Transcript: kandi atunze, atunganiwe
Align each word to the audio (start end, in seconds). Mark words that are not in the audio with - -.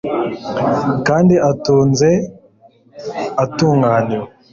kandi 1.07 1.35
atunze, 1.51 2.09
atunganiwe 3.43 4.27